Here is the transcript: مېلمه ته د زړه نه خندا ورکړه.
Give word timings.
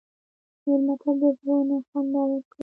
مېلمه 0.63 0.95
ته 1.01 1.11
د 1.19 1.21
زړه 1.39 1.57
نه 1.69 1.77
خندا 1.89 2.21
ورکړه. 2.29 2.59